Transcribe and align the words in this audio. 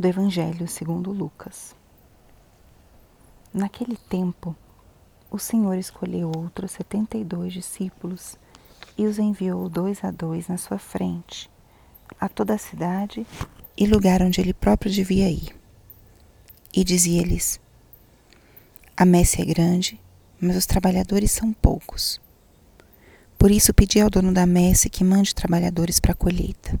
do 0.00 0.08
Evangelho 0.08 0.66
segundo 0.66 1.12
Lucas. 1.12 1.76
Naquele 3.52 3.96
tempo, 3.96 4.56
o 5.30 5.38
Senhor 5.38 5.76
escolheu 5.76 6.32
outros 6.34 6.70
setenta 6.70 7.18
e 7.18 7.24
dois 7.24 7.52
discípulos 7.52 8.38
e 8.96 9.06
os 9.06 9.18
enviou 9.18 9.68
dois 9.68 10.02
a 10.02 10.10
dois 10.10 10.48
na 10.48 10.56
sua 10.56 10.78
frente, 10.78 11.50
a 12.18 12.30
toda 12.30 12.54
a 12.54 12.58
cidade 12.58 13.26
e 13.76 13.86
lugar 13.86 14.22
onde 14.22 14.40
ele 14.40 14.54
próprio 14.54 14.90
devia 14.90 15.30
ir. 15.30 15.54
E 16.72 16.82
dizia-lhes: 16.82 17.60
A 18.96 19.04
messe 19.04 19.42
é 19.42 19.44
grande, 19.44 20.00
mas 20.40 20.56
os 20.56 20.64
trabalhadores 20.64 21.30
são 21.30 21.52
poucos. 21.52 22.18
Por 23.36 23.50
isso 23.50 23.74
pedi 23.74 24.00
ao 24.00 24.08
dono 24.08 24.32
da 24.32 24.46
messe 24.46 24.88
que 24.88 25.04
mande 25.04 25.34
trabalhadores 25.34 26.00
para 26.00 26.12
a 26.12 26.14
colheita. 26.14 26.80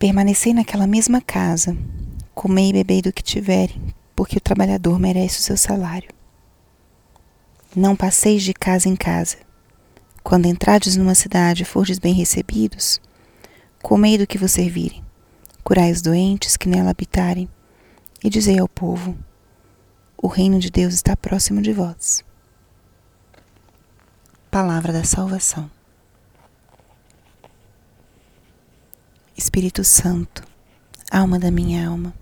Permanecei 0.00 0.54
naquela 0.54 0.86
mesma 0.86 1.20
casa, 1.20 1.76
comei 2.34 2.70
e 2.70 2.72
bebei 2.72 3.02
do 3.02 3.12
que 3.12 3.22
tiverem, 3.22 3.94
porque 4.16 4.38
o 4.38 4.40
trabalhador 4.40 4.98
merece 4.98 5.38
o 5.38 5.42
seu 5.42 5.58
salário. 5.58 6.08
Não 7.76 7.94
passeis 7.94 8.42
de 8.42 8.54
casa 8.54 8.88
em 8.88 8.96
casa. 8.96 9.36
Quando 10.22 10.46
entrardes 10.46 10.96
numa 10.96 11.14
cidade 11.14 11.64
e 11.64 11.66
fordes 11.66 11.98
bem 11.98 12.14
recebidos, 12.14 12.98
comei 13.82 14.16
do 14.16 14.26
que 14.26 14.38
vos 14.38 14.52
servirem, 14.52 15.04
curai 15.62 15.92
os 15.92 16.00
doentes 16.00 16.56
que 16.56 16.66
nela 16.66 16.92
habitarem, 16.92 17.46
e 18.24 18.30
dizei 18.30 18.58
ao 18.58 18.70
povo: 18.70 19.14
O 20.16 20.28
reino 20.28 20.58
de 20.58 20.70
Deus 20.70 20.94
está 20.94 21.14
próximo 21.14 21.60
de 21.60 21.74
vós. 21.74 22.24
Palavra 24.50 24.94
da 24.94 25.04
Salvação. 25.04 25.70
Espírito 29.40 29.82
Santo, 29.82 30.46
alma 31.10 31.38
da 31.38 31.50
minha 31.50 31.88
alma, 31.88 32.12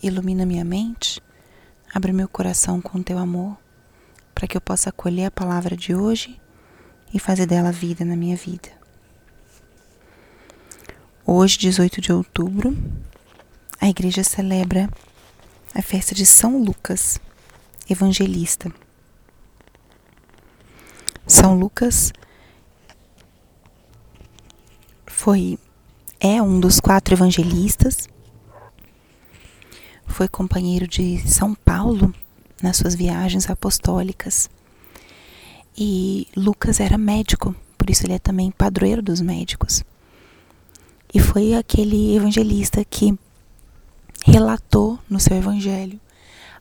ilumina 0.00 0.46
minha 0.46 0.64
mente, 0.64 1.20
abre 1.92 2.12
meu 2.12 2.28
coração 2.28 2.80
com 2.80 3.02
teu 3.02 3.18
amor, 3.18 3.58
para 4.32 4.46
que 4.46 4.56
eu 4.56 4.60
possa 4.60 4.90
acolher 4.90 5.24
a 5.24 5.30
palavra 5.32 5.76
de 5.76 5.92
hoje 5.92 6.40
e 7.12 7.18
fazer 7.18 7.46
dela 7.46 7.72
vida 7.72 8.04
na 8.04 8.14
minha 8.14 8.36
vida. 8.36 8.68
Hoje, 11.26 11.58
18 11.58 12.00
de 12.00 12.12
outubro, 12.12 12.78
a 13.80 13.88
igreja 13.88 14.22
celebra 14.22 14.88
a 15.74 15.82
festa 15.82 16.14
de 16.14 16.24
São 16.24 16.62
Lucas, 16.62 17.18
evangelista. 17.90 18.72
São 21.26 21.58
Lucas 21.58 22.12
foi 25.08 25.58
é 26.26 26.40
um 26.40 26.58
dos 26.58 26.80
quatro 26.80 27.14
evangelistas. 27.14 28.08
Foi 30.06 30.26
companheiro 30.26 30.88
de 30.88 31.18
São 31.30 31.54
Paulo 31.54 32.14
nas 32.62 32.78
suas 32.78 32.94
viagens 32.94 33.50
apostólicas. 33.50 34.48
E 35.76 36.26
Lucas 36.34 36.80
era 36.80 36.96
médico, 36.96 37.54
por 37.76 37.90
isso 37.90 38.06
ele 38.06 38.14
é 38.14 38.18
também 38.18 38.50
padroeiro 38.50 39.02
dos 39.02 39.20
médicos. 39.20 39.84
E 41.12 41.20
foi 41.20 41.52
aquele 41.52 42.16
evangelista 42.16 42.82
que 42.86 43.18
relatou 44.24 44.98
no 45.10 45.20
seu 45.20 45.36
evangelho 45.36 46.00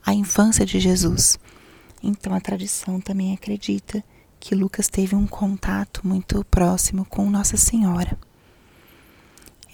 a 0.06 0.14
infância 0.14 0.66
de 0.66 0.78
Jesus. 0.78 1.40
Então 2.04 2.34
a 2.34 2.42
tradição 2.42 3.00
também 3.00 3.34
acredita 3.34 4.04
que 4.42 4.56
Lucas 4.56 4.90
teve 4.90 5.16
um 5.16 5.26
contato 5.26 6.06
muito 6.06 6.44
próximo 6.52 7.06
com 7.06 7.30
Nossa 7.30 7.56
Senhora 7.56 8.20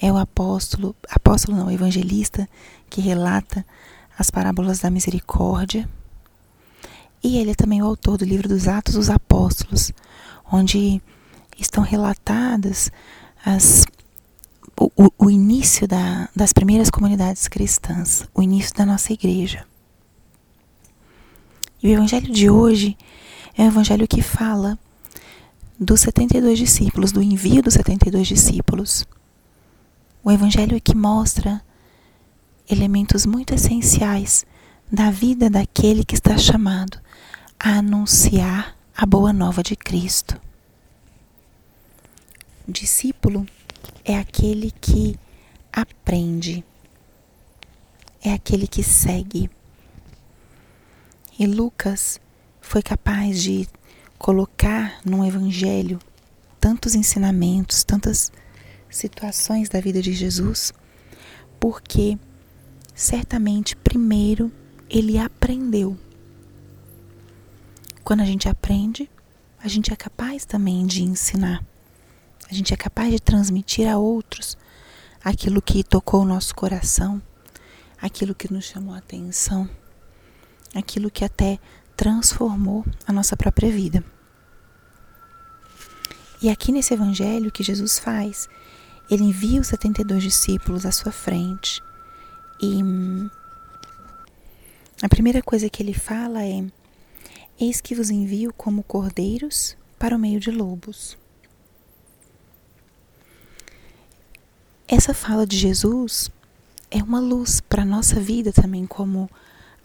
é 0.01 0.11
o 0.11 0.17
apóstolo, 0.17 0.95
apóstolo 1.09 1.57
não, 1.57 1.71
evangelista, 1.71 2.47
que 2.89 3.01
relata 3.01 3.65
as 4.17 4.29
parábolas 4.29 4.79
da 4.79 4.89
misericórdia. 4.89 5.87
E 7.23 7.37
ele 7.37 7.51
é 7.51 7.55
também 7.55 7.81
o 7.81 7.85
autor 7.85 8.17
do 8.17 8.25
livro 8.25 8.47
dos 8.47 8.67
Atos 8.67 8.95
dos 8.95 9.09
Apóstolos, 9.09 9.91
onde 10.51 11.01
estão 11.57 11.83
relatadas 11.83 12.89
as, 13.45 13.85
o, 14.79 15.11
o 15.17 15.29
início 15.29 15.87
da, 15.87 16.29
das 16.35 16.53
primeiras 16.53 16.89
comunidades 16.89 17.47
cristãs, 17.47 18.25
o 18.33 18.41
início 18.41 18.73
da 18.73 18.85
nossa 18.85 19.11
igreja. 19.11 19.65
E 21.81 21.87
o 21.87 21.91
evangelho 21.91 22.31
de 22.31 22.49
hoje 22.49 22.97
é 23.57 23.63
um 23.63 23.67
evangelho 23.67 24.07
que 24.07 24.21
fala 24.21 24.77
dos 25.79 26.01
72 26.01 26.57
discípulos, 26.57 27.11
do 27.11 27.21
envio 27.21 27.61
dos 27.61 27.73
72 27.73 28.27
discípulos. 28.27 29.05
O 30.23 30.29
Evangelho 30.31 30.75
é 30.75 30.79
que 30.79 30.95
mostra 30.95 31.61
elementos 32.69 33.25
muito 33.25 33.53
essenciais 33.53 34.45
da 34.91 35.09
vida 35.09 35.49
daquele 35.49 36.03
que 36.03 36.13
está 36.13 36.37
chamado 36.37 36.99
a 37.57 37.77
anunciar 37.77 38.75
a 38.95 39.05
boa 39.05 39.31
nova 39.31 39.63
de 39.63 39.75
Cristo. 39.77 40.39
O 42.67 42.71
discípulo 42.71 43.47
é 44.03 44.17
aquele 44.17 44.71
que 44.71 45.17
aprende, 45.71 46.65
é 48.21 48.33
aquele 48.33 48.67
que 48.67 48.83
segue. 48.83 49.49
E 51.39 51.47
Lucas 51.47 52.19
foi 52.59 52.83
capaz 52.83 53.41
de 53.41 53.67
colocar 54.17 54.99
no 55.05 55.25
Evangelho 55.25 55.97
tantos 56.59 56.93
ensinamentos, 56.93 57.85
tantas 57.85 58.31
situações 58.89 59.69
da 59.69 59.79
vida 59.79 60.01
de 60.01 60.13
Jesus, 60.13 60.73
porque 61.59 62.17
certamente 62.95 63.75
primeiro 63.75 64.51
ele 64.89 65.17
aprendeu. 65.17 65.97
Quando 68.03 68.21
a 68.21 68.25
gente 68.25 68.49
aprende, 68.49 69.09
a 69.61 69.67
gente 69.67 69.93
é 69.93 69.95
capaz 69.95 70.45
também 70.45 70.85
de 70.85 71.03
ensinar. 71.03 71.63
A 72.49 72.53
gente 72.53 72.73
é 72.73 72.77
capaz 72.77 73.11
de 73.11 73.19
transmitir 73.19 73.87
a 73.87 73.97
outros 73.97 74.57
aquilo 75.23 75.61
que 75.61 75.83
tocou 75.83 76.21
o 76.21 76.25
nosso 76.25 76.55
coração, 76.55 77.21
aquilo 78.01 78.33
que 78.33 78.51
nos 78.51 78.65
chamou 78.65 78.95
a 78.95 78.99
atenção, 78.99 79.69
aquilo 80.73 81.11
que 81.11 81.23
até 81.23 81.59
transformou 81.95 82.85
a 83.05 83.11
nossa 83.11 83.35
própria 83.35 83.69
vida. 83.69 84.03
E 86.41 86.49
aqui 86.49 86.71
nesse 86.71 86.93
evangelho 86.93 87.51
que 87.51 87.61
Jesus 87.61 87.99
faz, 87.99 88.47
ele 89.09 89.23
envia 89.23 89.59
os 89.59 89.67
72 89.67 90.21
discípulos 90.21 90.85
à 90.85 90.91
sua 90.91 91.11
frente. 91.11 91.81
E 92.61 92.81
a 95.01 95.09
primeira 95.09 95.41
coisa 95.41 95.69
que 95.69 95.81
ele 95.81 95.93
fala 95.93 96.43
é: 96.43 96.63
Eis 97.59 97.81
que 97.81 97.95
vos 97.95 98.09
envio 98.09 98.53
como 98.53 98.83
cordeiros 98.83 99.75
para 99.97 100.15
o 100.15 100.19
meio 100.19 100.39
de 100.39 100.51
lobos. 100.51 101.17
Essa 104.87 105.13
fala 105.13 105.45
de 105.45 105.57
Jesus 105.57 106.31
é 106.89 107.01
uma 107.03 107.19
luz 107.19 107.61
para 107.61 107.83
a 107.83 107.85
nossa 107.85 108.19
vida 108.19 108.51
também, 108.51 108.85
como 108.87 109.29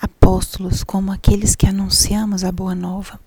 apóstolos, 0.01 0.83
como 0.83 1.13
aqueles 1.13 1.55
que 1.55 1.67
anunciamos 1.67 2.43
a 2.43 2.51
boa 2.51 2.75
nova. 2.75 3.21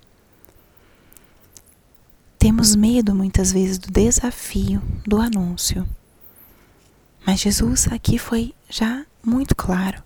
Temos 2.47 2.77
medo 2.77 3.13
muitas 3.13 3.51
vezes 3.51 3.77
do 3.77 3.91
desafio 3.91 4.81
do 5.05 5.19
anúncio. 5.19 5.85
Mas 7.25 7.41
Jesus 7.41 7.89
aqui 7.89 8.17
foi 8.17 8.55
já 8.69 9.05
muito 9.21 9.53
claro. 9.53 10.01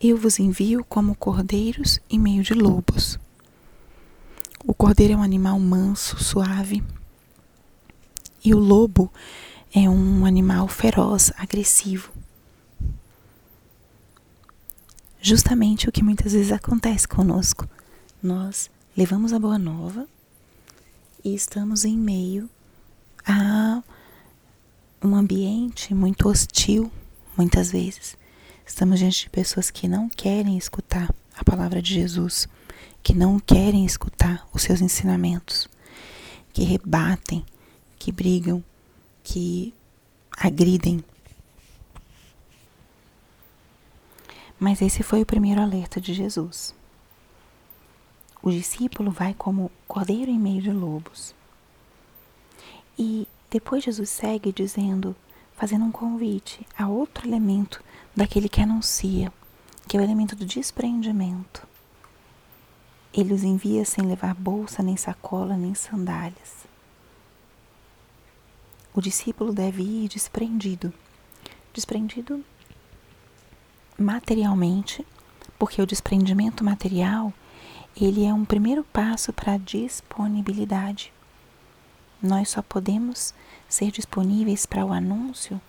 Eu 0.00 0.16
vos 0.16 0.38
envio 0.38 0.82
como 0.82 1.14
cordeiros 1.14 2.00
em 2.08 2.18
meio 2.18 2.42
de 2.42 2.54
lobos. 2.54 3.18
O 4.64 4.72
cordeiro 4.72 5.12
é 5.12 5.16
um 5.18 5.22
animal 5.22 5.60
manso, 5.60 6.16
suave. 6.24 6.82
E 8.42 8.54
o 8.54 8.58
lobo 8.58 9.12
é 9.70 9.90
um 9.90 10.24
animal 10.24 10.68
feroz, 10.68 11.34
agressivo. 11.36 12.10
Justamente 15.20 15.86
o 15.86 15.92
que 15.92 16.02
muitas 16.02 16.32
vezes 16.32 16.50
acontece 16.50 17.06
conosco. 17.06 17.68
Nós 18.22 18.70
levamos 18.96 19.34
a 19.34 19.38
boa 19.38 19.58
nova 19.58 20.08
e 21.28 21.34
estamos 21.34 21.84
em 21.84 21.96
meio 21.96 22.48
a 23.26 23.82
um 25.02 25.14
ambiente 25.14 25.94
muito 25.94 26.28
hostil, 26.28 26.90
muitas 27.36 27.70
vezes. 27.70 28.16
Estamos 28.66 28.98
diante 28.98 29.24
de 29.24 29.30
pessoas 29.30 29.70
que 29.70 29.86
não 29.86 30.08
querem 30.08 30.56
escutar 30.56 31.14
a 31.36 31.44
palavra 31.44 31.82
de 31.82 31.92
Jesus, 31.92 32.48
que 33.02 33.14
não 33.14 33.38
querem 33.38 33.84
escutar 33.84 34.48
os 34.52 34.62
seus 34.62 34.80
ensinamentos, 34.80 35.68
que 36.52 36.64
rebatem, 36.64 37.44
que 37.98 38.10
brigam, 38.10 38.64
que 39.22 39.74
agridem. 40.36 41.04
Mas 44.58 44.80
esse 44.80 45.02
foi 45.02 45.22
o 45.22 45.26
primeiro 45.26 45.60
alerta 45.60 46.00
de 46.00 46.14
Jesus. 46.14 46.74
O 48.48 48.50
discípulo 48.50 49.10
vai 49.10 49.34
como 49.34 49.70
cordeiro 49.86 50.30
em 50.30 50.38
meio 50.38 50.62
de 50.62 50.72
lobos. 50.72 51.34
E 52.98 53.28
depois 53.50 53.84
Jesus 53.84 54.08
segue 54.08 54.50
dizendo, 54.52 55.14
fazendo 55.54 55.84
um 55.84 55.92
convite 55.92 56.66
a 56.74 56.88
outro 56.88 57.28
elemento 57.28 57.84
daquele 58.16 58.48
que 58.48 58.62
anuncia, 58.62 59.30
que 59.86 59.98
é 59.98 60.00
o 60.00 60.02
elemento 60.02 60.34
do 60.34 60.46
desprendimento. 60.46 61.68
Ele 63.12 63.34
os 63.34 63.42
envia 63.42 63.84
sem 63.84 64.06
levar 64.06 64.34
bolsa, 64.34 64.82
nem 64.82 64.96
sacola, 64.96 65.54
nem 65.54 65.74
sandálias. 65.74 66.66
O 68.94 69.02
discípulo 69.02 69.52
deve 69.52 69.82
ir 69.82 70.08
desprendido. 70.08 70.90
Desprendido 71.74 72.42
materialmente, 73.98 75.06
porque 75.58 75.82
o 75.82 75.86
desprendimento 75.86 76.64
material, 76.64 77.30
ele 78.00 78.24
é 78.24 78.32
um 78.32 78.44
primeiro 78.44 78.84
passo 78.84 79.32
para 79.32 79.54
a 79.54 79.58
disponibilidade. 79.58 81.12
Nós 82.22 82.50
só 82.50 82.62
podemos 82.62 83.34
ser 83.68 83.90
disponíveis 83.90 84.64
para 84.64 84.84
o 84.84 84.92
anúncio 84.92 85.60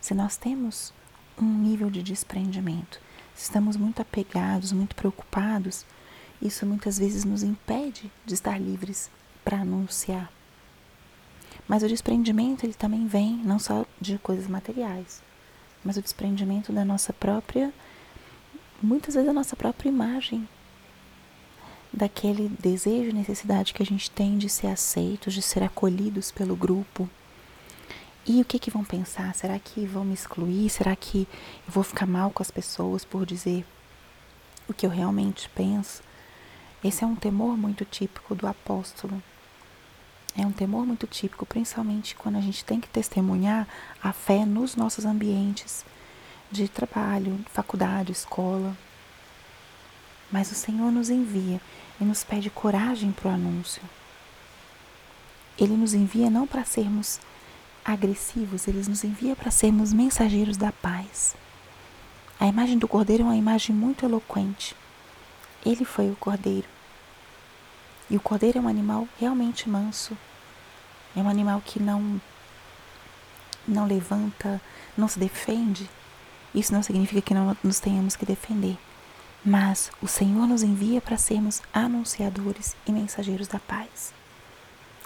se 0.00 0.14
nós 0.14 0.36
temos 0.36 0.92
um 1.36 1.44
nível 1.44 1.90
de 1.90 2.00
desprendimento. 2.00 3.00
Se 3.34 3.44
estamos 3.44 3.76
muito 3.76 4.00
apegados, 4.00 4.70
muito 4.70 4.94
preocupados, 4.94 5.84
isso 6.40 6.64
muitas 6.64 6.98
vezes 6.98 7.24
nos 7.24 7.42
impede 7.42 8.12
de 8.24 8.34
estar 8.34 8.60
livres 8.60 9.10
para 9.44 9.60
anunciar. 9.60 10.30
Mas 11.66 11.82
o 11.82 11.88
desprendimento 11.88 12.64
ele 12.64 12.74
também 12.74 13.08
vem 13.08 13.36
não 13.38 13.58
só 13.58 13.84
de 14.00 14.18
coisas 14.18 14.46
materiais, 14.46 15.20
mas 15.84 15.96
o 15.96 16.02
desprendimento 16.02 16.72
da 16.72 16.84
nossa 16.84 17.12
própria, 17.12 17.72
muitas 18.80 19.14
vezes 19.14 19.28
a 19.28 19.32
nossa 19.32 19.56
própria 19.56 19.88
imagem, 19.88 20.48
daquele 21.92 22.48
desejo 22.60 23.10
e 23.10 23.12
necessidade 23.12 23.74
que 23.74 23.82
a 23.82 23.86
gente 23.86 24.10
tem 24.10 24.38
de 24.38 24.48
ser 24.48 24.68
aceitos, 24.68 25.34
de 25.34 25.42
ser 25.42 25.62
acolhidos 25.62 26.30
pelo 26.30 26.56
grupo. 26.56 27.08
E 28.26 28.40
o 28.40 28.44
que, 28.44 28.58
que 28.58 28.70
vão 28.70 28.84
pensar? 28.84 29.34
Será 29.34 29.58
que 29.58 29.84
vão 29.84 30.04
me 30.04 30.14
excluir? 30.14 30.70
Será 30.70 30.94
que 30.94 31.28
eu 31.66 31.72
vou 31.72 31.82
ficar 31.82 32.06
mal 32.06 32.30
com 32.30 32.42
as 32.42 32.50
pessoas 32.50 33.04
por 33.04 33.26
dizer 33.26 33.64
o 34.68 34.72
que 34.72 34.86
eu 34.86 34.90
realmente 34.90 35.48
penso? 35.50 36.02
Esse 36.82 37.04
é 37.04 37.06
um 37.06 37.16
temor 37.16 37.56
muito 37.56 37.84
típico 37.84 38.34
do 38.34 38.46
apóstolo. 38.46 39.22
É 40.36 40.46
um 40.46 40.52
temor 40.52 40.86
muito 40.86 41.06
típico, 41.06 41.44
principalmente 41.44 42.14
quando 42.14 42.36
a 42.36 42.40
gente 42.40 42.64
tem 42.64 42.80
que 42.80 42.88
testemunhar 42.88 43.68
a 44.02 44.12
fé 44.12 44.46
nos 44.46 44.76
nossos 44.76 45.04
ambientes 45.04 45.84
de 46.50 46.68
trabalho, 46.68 47.38
faculdade, 47.52 48.12
escola. 48.12 48.76
Mas 50.32 50.50
o 50.50 50.54
Senhor 50.54 50.90
nos 50.90 51.10
envia 51.10 51.60
e 52.00 52.04
nos 52.04 52.24
pede 52.24 52.48
coragem 52.48 53.12
para 53.12 53.28
o 53.28 53.34
anúncio. 53.34 53.82
Ele 55.58 55.76
nos 55.76 55.92
envia 55.92 56.30
não 56.30 56.46
para 56.46 56.64
sermos 56.64 57.20
agressivos, 57.84 58.66
ele 58.66 58.82
nos 58.88 59.04
envia 59.04 59.36
para 59.36 59.50
sermos 59.50 59.92
mensageiros 59.92 60.56
da 60.56 60.72
paz. 60.72 61.36
A 62.40 62.46
imagem 62.46 62.78
do 62.78 62.88
cordeiro 62.88 63.22
é 63.22 63.26
uma 63.26 63.36
imagem 63.36 63.76
muito 63.76 64.04
eloquente. 64.04 64.74
Ele 65.64 65.84
foi 65.84 66.10
o 66.10 66.16
cordeiro. 66.16 66.66
E 68.10 68.16
o 68.16 68.20
cordeiro 68.20 68.58
é 68.58 68.60
um 68.60 68.68
animal 68.68 69.06
realmente 69.20 69.68
manso. 69.68 70.16
É 71.14 71.20
um 71.20 71.28
animal 71.28 71.62
que 71.64 71.80
não 71.80 72.20
não 73.66 73.86
levanta, 73.86 74.60
não 74.96 75.06
se 75.06 75.18
defende. 75.18 75.88
Isso 76.54 76.72
não 76.72 76.82
significa 76.82 77.22
que 77.22 77.34
não 77.34 77.56
nos 77.62 77.78
tenhamos 77.78 78.16
que 78.16 78.26
defender. 78.26 78.76
Mas 79.44 79.90
o 80.00 80.06
Senhor 80.06 80.46
nos 80.46 80.62
envia 80.62 81.00
para 81.00 81.16
sermos 81.16 81.60
anunciadores 81.72 82.76
e 82.86 82.92
mensageiros 82.92 83.48
da 83.48 83.58
paz. 83.58 84.14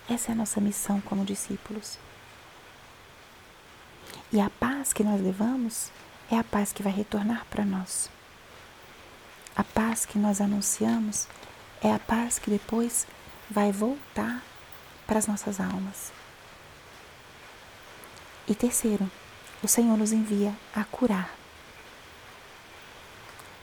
Essa 0.08 0.30
é 0.30 0.32
a 0.32 0.36
nossa 0.36 0.60
missão 0.60 1.00
como 1.00 1.24
discípulos. 1.24 1.98
E 4.30 4.38
a 4.38 4.50
paz 4.50 4.92
que 4.92 5.02
nós 5.02 5.22
levamos 5.22 5.90
é 6.30 6.36
a 6.36 6.44
paz 6.44 6.72
que 6.72 6.82
vai 6.82 6.92
retornar 6.92 7.46
para 7.46 7.64
nós. 7.64 8.10
A 9.56 9.64
paz 9.64 10.04
que 10.04 10.18
nós 10.18 10.40
anunciamos 10.40 11.26
é 11.82 11.90
a 11.92 11.98
paz 11.98 12.38
que 12.38 12.50
depois 12.50 13.06
vai 13.50 13.72
voltar 13.72 14.42
para 15.06 15.18
as 15.18 15.26
nossas 15.26 15.58
almas. 15.60 16.12
E 18.46 18.54
terceiro, 18.54 19.10
o 19.62 19.68
Senhor 19.68 19.96
nos 19.96 20.12
envia 20.12 20.54
a 20.74 20.84
curar 20.84 21.35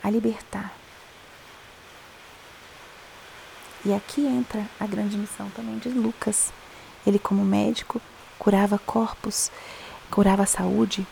a 0.03 0.09
libertar. 0.09 0.73
E 3.85 3.93
aqui 3.93 4.25
entra 4.25 4.65
a 4.79 4.85
grande 4.85 5.17
missão 5.17 5.49
também 5.49 5.77
de 5.77 5.89
Lucas. 5.89 6.53
Ele, 7.05 7.19
como 7.19 7.43
médico, 7.43 8.01
curava 8.39 8.79
corpos, 8.79 9.51
curava 10.09 10.43
a 10.43 10.45
saúde, 10.47 11.05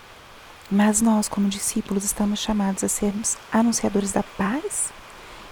mas 0.70 1.02
nós, 1.02 1.28
como 1.28 1.50
discípulos, 1.50 2.06
estamos 2.06 2.40
chamados 2.40 2.84
a 2.84 2.88
sermos 2.88 3.38
anunciadores 3.52 4.14
da 4.14 4.24
paz 4.24 4.90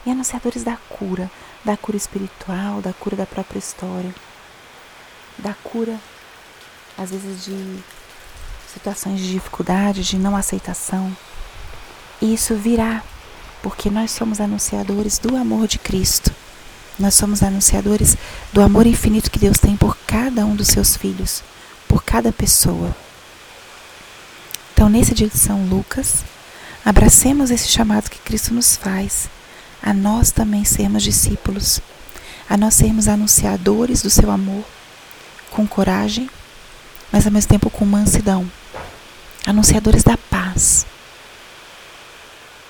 e 0.05 0.11
anunciadores 0.11 0.63
da 0.63 0.77
cura, 0.77 1.29
da 1.63 1.75
cura 1.75 1.97
espiritual, 1.97 2.81
da 2.81 2.93
cura 2.93 3.17
da 3.17 3.25
própria 3.25 3.59
história, 3.59 4.15
da 5.37 5.53
cura, 5.55 5.99
às 6.97 7.11
vezes, 7.11 7.43
de 7.43 7.83
situações 8.73 9.19
de 9.19 9.33
dificuldade, 9.33 10.03
de 10.03 10.17
não 10.17 10.37
aceitação. 10.37 11.15
E 12.21 12.33
isso 12.33 12.55
virá 12.55 13.03
porque 13.61 13.89
nós 13.89 14.11
somos 14.11 14.39
anunciadores 14.39 15.17
do 15.17 15.35
amor 15.35 15.67
de 15.67 15.77
Cristo. 15.77 16.31
Nós 16.97 17.15
somos 17.15 17.41
anunciadores 17.43 18.17
do 18.51 18.61
amor 18.61 18.85
infinito 18.85 19.31
que 19.31 19.39
Deus 19.39 19.57
tem 19.57 19.75
por 19.75 19.97
cada 20.05 20.45
um 20.45 20.55
dos 20.55 20.67
seus 20.67 20.95
filhos, 20.95 21.43
por 21.87 22.03
cada 22.03 22.31
pessoa. 22.31 22.95
Então, 24.73 24.89
nesse 24.89 25.13
dia 25.13 25.27
de 25.27 25.37
São 25.37 25.65
Lucas, 25.65 26.23
abracemos 26.85 27.51
esse 27.51 27.67
chamado 27.67 28.09
que 28.09 28.19
Cristo 28.19 28.53
nos 28.53 28.75
faz, 28.75 29.29
a 29.81 29.93
nós 29.93 30.31
também 30.31 30.65
sermos 30.65 31.03
discípulos, 31.03 31.79
a 32.49 32.57
nós 32.57 32.73
sermos 32.73 33.07
anunciadores 33.07 34.01
do 34.01 34.09
seu 34.09 34.31
amor, 34.31 34.63
com 35.51 35.67
coragem, 35.67 36.29
mas 37.11 37.25
ao 37.25 37.31
mesmo 37.31 37.49
tempo 37.49 37.69
com 37.69 37.85
mansidão, 37.85 38.49
anunciadores 39.45 40.03
da 40.03 40.17
paz 40.17 40.85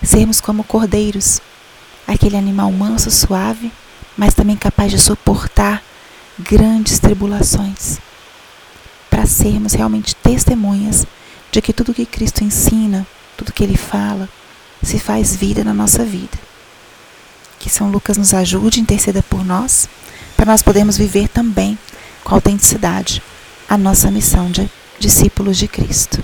sermos 0.07 0.39
como 0.39 0.63
cordeiros, 0.63 1.41
aquele 2.07 2.37
animal 2.37 2.71
manso, 2.71 3.11
suave, 3.11 3.71
mas 4.17 4.33
também 4.33 4.55
capaz 4.55 4.91
de 4.91 4.99
suportar 4.99 5.83
grandes 6.37 6.99
tribulações, 6.99 7.99
para 9.09 9.25
sermos 9.25 9.73
realmente 9.73 10.15
testemunhas 10.15 11.05
de 11.51 11.61
que 11.61 11.73
tudo 11.73 11.93
que 11.93 12.05
Cristo 12.05 12.43
ensina, 12.43 13.05
tudo 13.37 13.51
que 13.51 13.63
Ele 13.63 13.77
fala, 13.77 14.29
se 14.81 14.99
faz 14.99 15.35
vida 15.35 15.63
na 15.63 15.73
nossa 15.73 16.05
vida. 16.05 16.37
Que 17.59 17.69
São 17.69 17.89
Lucas 17.89 18.17
nos 18.17 18.33
ajude, 18.33 18.79
interceda 18.79 19.21
por 19.23 19.43
nós, 19.45 19.89
para 20.37 20.51
nós 20.51 20.61
podermos 20.61 20.97
viver 20.97 21.27
também 21.27 21.77
com 22.23 22.35
autenticidade 22.35 23.21
a 23.67 23.77
nossa 23.77 24.09
missão 24.09 24.49
de 24.49 24.69
discípulos 24.99 25.57
de 25.57 25.67
Cristo. 25.67 26.23